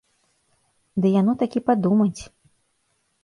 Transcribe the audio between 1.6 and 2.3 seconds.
падумаць!